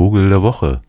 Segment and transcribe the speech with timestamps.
[0.00, 0.80] Vogel der Woche.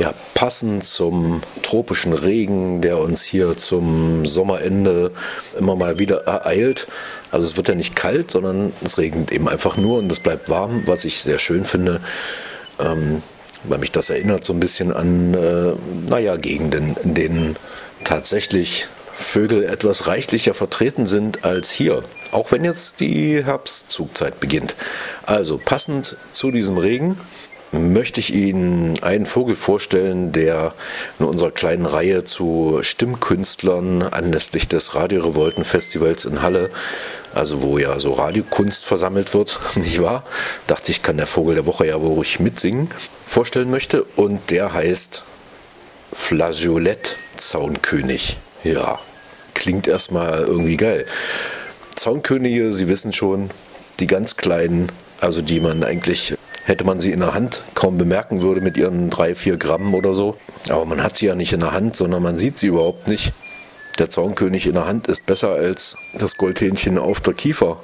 [0.00, 5.12] Ja, passend zum tropischen Regen, der uns hier zum Sommerende
[5.56, 6.88] immer mal wieder ereilt.
[7.30, 10.50] Also es wird ja nicht kalt, sondern es regnet eben einfach nur und es bleibt
[10.50, 12.00] warm, was ich sehr schön finde,
[12.82, 13.22] ähm,
[13.64, 15.72] weil mich das erinnert so ein bisschen an, äh,
[16.08, 17.56] naja, Gegenden, in denen
[18.04, 22.02] tatsächlich Vögel etwas reichlicher vertreten sind als hier.
[22.32, 24.74] Auch wenn jetzt die Herbstzugzeit beginnt.
[25.24, 27.18] Also passend zu diesem Regen
[27.72, 30.74] möchte ich Ihnen einen Vogel vorstellen, der
[31.18, 36.70] in unserer kleinen Reihe zu Stimmkünstlern anlässlich des Radiorevolten-Festivals in Halle,
[37.34, 40.24] also wo ja so Radiokunst versammelt wird, nicht wahr?
[40.66, 42.90] Dachte ich, kann der Vogel der Woche ja wohl ruhig mitsingen,
[43.24, 44.04] vorstellen möchte.
[44.16, 45.24] Und der heißt
[46.12, 48.36] Flageolett Zaunkönig.
[48.64, 48.98] Ja,
[49.54, 51.06] klingt erstmal irgendwie geil.
[51.94, 53.50] Zaunkönige, Sie wissen schon,
[54.00, 56.34] die ganz kleinen, also die man eigentlich
[56.64, 60.14] hätte man sie in der Hand kaum bemerken würde mit ihren drei, vier Gramm oder
[60.14, 60.36] so.
[60.68, 63.32] Aber man hat sie ja nicht in der Hand, sondern man sieht sie überhaupt nicht.
[63.98, 67.80] Der Zaunkönig in der Hand ist besser als das Goldhähnchen auf der Kiefer.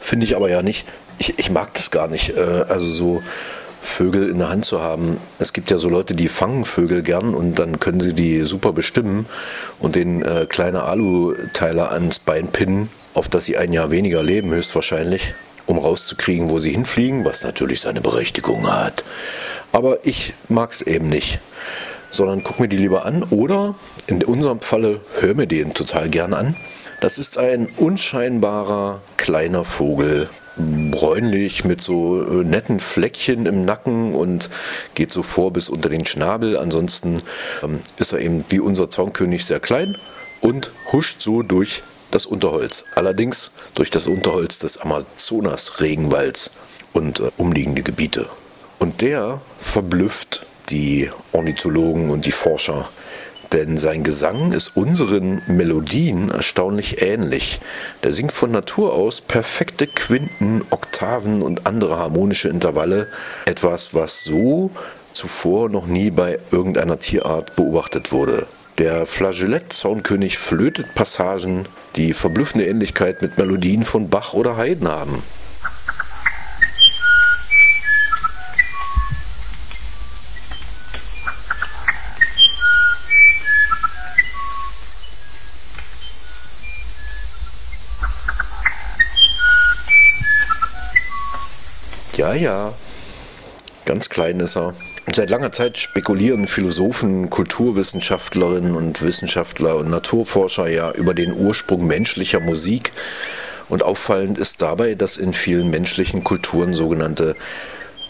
[0.00, 0.86] Finde ich aber ja nicht.
[1.18, 2.36] Ich, ich mag das gar nicht.
[2.36, 3.22] Äh, also so
[3.80, 5.18] Vögel in der Hand zu haben.
[5.38, 8.72] Es gibt ja so Leute, die fangen Vögel gern und dann können sie die super
[8.72, 9.26] bestimmen
[9.78, 14.50] und den äh, kleine Aluteiler ans Bein pinnen, auf das sie ein Jahr weniger leben,
[14.50, 15.34] höchstwahrscheinlich
[15.68, 19.04] um rauszukriegen, wo sie hinfliegen, was natürlich seine Berechtigung hat.
[19.70, 21.40] Aber ich mag es eben nicht.
[22.10, 23.74] Sondern guck mir die lieber an oder
[24.06, 26.56] in unserem Falle hör mir den total gern an.
[27.02, 34.48] Das ist ein unscheinbarer kleiner Vogel, bräunlich mit so äh, netten Fleckchen im Nacken und
[34.94, 36.56] geht so vor bis unter den Schnabel.
[36.56, 37.22] Ansonsten
[37.62, 39.98] ähm, ist er eben wie unser Zaunkönig sehr klein
[40.40, 42.84] und huscht so durch das Unterholz.
[42.94, 46.50] Allerdings durch das Unterholz des Amazonas-Regenwalds
[46.92, 48.28] und äh, umliegende Gebiete.
[48.78, 52.88] Und der verblüfft die Ornithologen und die Forscher,
[53.52, 57.60] denn sein Gesang ist unseren Melodien erstaunlich ähnlich.
[58.02, 63.08] Der singt von Natur aus perfekte Quinten, Oktaven und andere harmonische Intervalle,
[63.46, 64.70] etwas, was so
[65.14, 68.46] zuvor noch nie bei irgendeiner Tierart beobachtet wurde.
[68.78, 71.66] Der Flageolett-Zaunkönig flötet Passagen,
[71.96, 75.20] die verblüffende Ähnlichkeit mit Melodien von Bach oder Haydn haben.
[92.16, 92.72] Ja, ja,
[93.84, 94.72] ganz klein ist er.
[95.10, 102.40] Seit langer Zeit spekulieren Philosophen, Kulturwissenschaftlerinnen und Wissenschaftler und Naturforscher ja über den Ursprung menschlicher
[102.40, 102.92] Musik.
[103.68, 107.36] Und auffallend ist dabei, dass in vielen menschlichen Kulturen sogenannte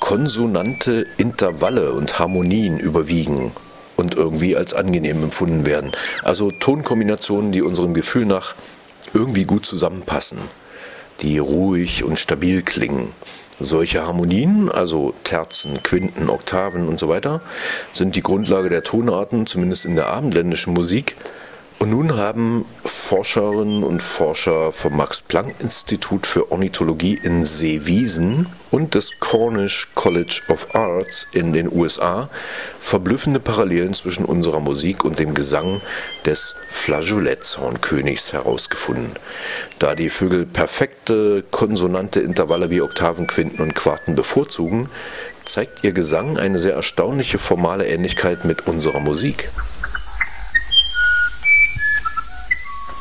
[0.00, 3.52] konsonante Intervalle und Harmonien überwiegen
[3.96, 5.92] und irgendwie als angenehm empfunden werden.
[6.22, 8.54] Also Tonkombinationen, die unserem Gefühl nach
[9.14, 10.38] irgendwie gut zusammenpassen,
[11.20, 13.12] die ruhig und stabil klingen.
[13.60, 17.40] Solche Harmonien, also Terzen, Quinten, Oktaven und so weiter,
[17.92, 21.16] sind die Grundlage der Tonarten, zumindest in der abendländischen Musik.
[21.80, 29.88] Und nun haben Forscherinnen und Forscher vom Max-Planck-Institut für Ornithologie in Seewiesen und des Cornish
[29.94, 32.28] College of Arts in den USA
[32.80, 35.80] verblüffende Parallelen zwischen unserer Musik und dem Gesang
[36.24, 39.12] des Flageoletshornkönigs herausgefunden.
[39.78, 44.90] Da die Vögel perfekte konsonante Intervalle wie Oktaven, Quinten und Quarten bevorzugen,
[45.44, 49.50] zeigt ihr Gesang eine sehr erstaunliche formale Ähnlichkeit mit unserer Musik.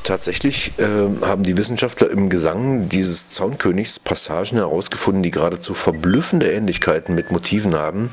[0.07, 7.13] Tatsächlich äh, haben die Wissenschaftler im Gesang dieses Zaunkönigs Passagen herausgefunden, die geradezu verblüffende Ähnlichkeiten
[7.13, 8.09] mit Motiven haben,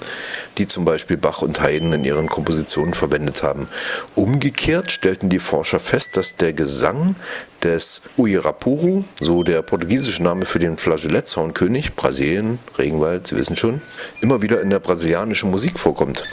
[0.59, 3.69] die zum Beispiel Bach und Haydn in ihren Kompositionen verwendet haben.
[4.17, 7.15] Umgekehrt stellten die Forscher fest, dass der Gesang
[7.63, 13.81] des Uirapuru, so der portugiesische Name für den Flageolettzaunkkönig, Brasilien, Regenwald, Sie wissen schon,
[14.21, 16.25] immer wieder in der brasilianischen Musik vorkommt.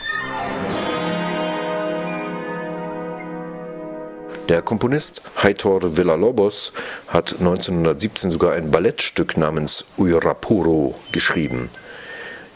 [4.51, 6.73] Der Komponist Heitor Villa-Lobos
[7.07, 11.69] hat 1917 sogar ein Ballettstück namens Uirapuro geschrieben.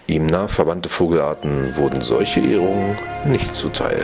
[0.06, 4.04] Ihm nah verwandte Vogelarten wurden solche Ehrungen nicht zuteil.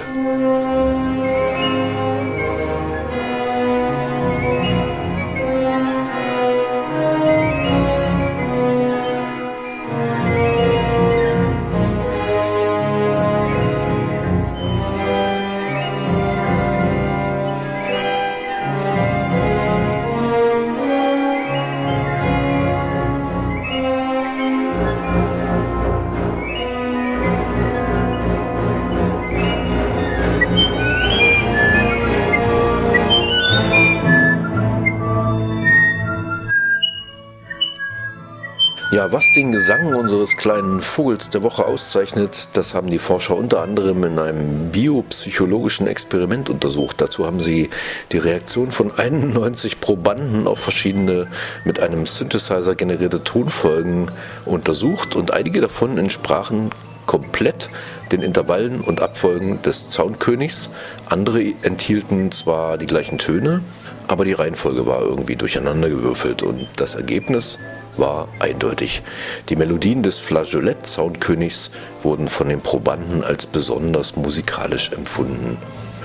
[38.92, 43.62] Ja, was den Gesang unseres kleinen Vogels der Woche auszeichnet, das haben die Forscher unter
[43.62, 47.00] anderem in einem biopsychologischen Experiment untersucht.
[47.00, 47.70] Dazu haben sie
[48.12, 51.28] die Reaktion von 91 Probanden auf verschiedene
[51.64, 54.12] mit einem Synthesizer generierte Tonfolgen
[54.46, 56.72] untersucht und einige davon entsprachen
[57.06, 57.70] komplett
[58.12, 60.70] den Intervallen und Abfolgen des Zaunkönigs.
[61.06, 63.62] Andere enthielten zwar die gleichen Töne,
[64.10, 67.58] aber die Reihenfolge war irgendwie durcheinandergewürfelt und das Ergebnis
[67.98, 69.04] war eindeutig.
[69.50, 71.72] Die Melodien des Flageolett-Soundkönigs
[72.02, 75.58] wurden von den Probanden als besonders musikalisch empfunden.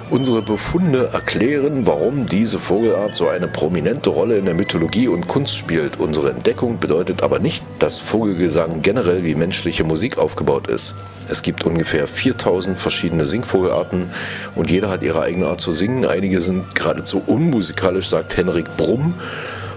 [0.09, 5.57] Unsere Befunde erklären, warum diese Vogelart so eine prominente Rolle in der Mythologie und Kunst
[5.57, 5.99] spielt.
[5.99, 10.95] Unsere Entdeckung bedeutet aber nicht, dass Vogelgesang generell wie menschliche Musik aufgebaut ist.
[11.29, 14.11] Es gibt ungefähr 4000 verschiedene Singvogelarten
[14.55, 16.07] und jeder hat ihre eigene Art zu singen.
[16.07, 19.15] Einige sind geradezu unmusikalisch, sagt Henrik Brumm,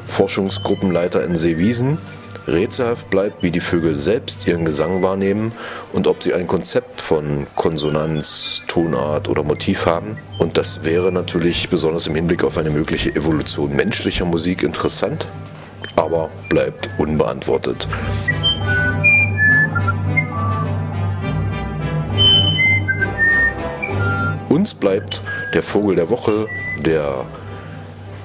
[0.09, 1.97] Forschungsgruppenleiter in Seewiesen.
[2.47, 5.51] Rätselhaft bleibt, wie die Vögel selbst ihren Gesang wahrnehmen
[5.93, 10.17] und ob sie ein Konzept von Konsonanz, Tonart oder Motiv haben.
[10.39, 15.27] Und das wäre natürlich besonders im Hinblick auf eine mögliche Evolution menschlicher Musik interessant,
[15.95, 17.87] aber bleibt unbeantwortet.
[24.49, 25.21] Uns bleibt
[25.53, 26.47] der Vogel der Woche,
[26.79, 27.25] der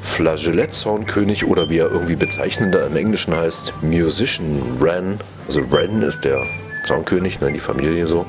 [0.05, 5.19] Flagellett-Soundkönig oder wie er irgendwie bezeichnender im Englischen heißt, Musician Wren.
[5.47, 6.45] Also Wren ist der
[6.85, 8.27] Soundkönig, ne, die Familie so.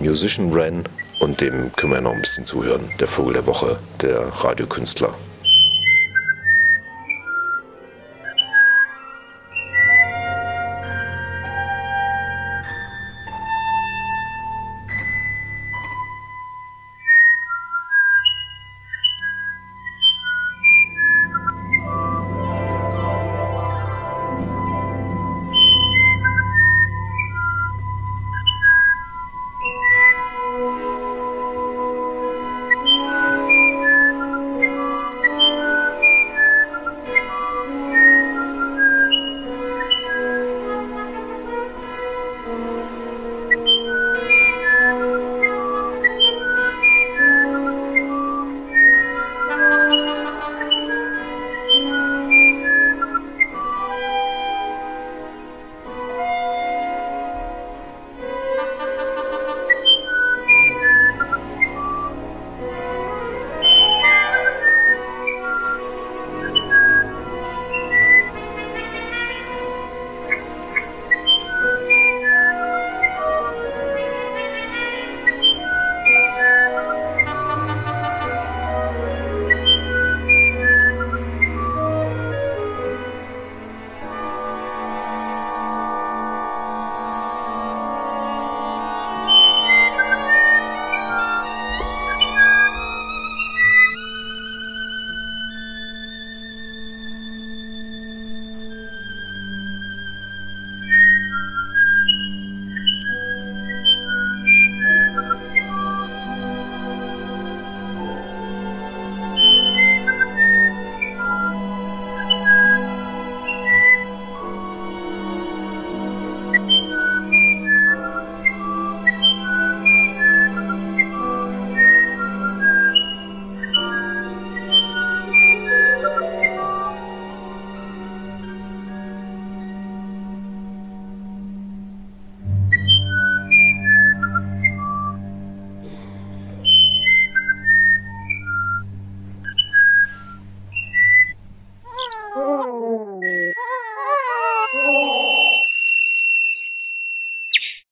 [0.00, 0.82] Musician Wren
[1.20, 2.82] und dem können wir noch ein bisschen zuhören.
[3.00, 5.14] Der Vogel der Woche, der Radiokünstler.